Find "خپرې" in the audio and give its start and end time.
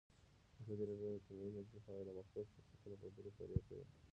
3.35-3.59